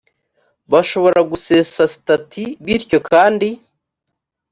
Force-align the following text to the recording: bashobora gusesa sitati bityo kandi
bashobora 0.71 1.19
gusesa 1.31 1.81
sitati 1.93 2.43
bityo 2.65 2.99
kandi 3.09 3.47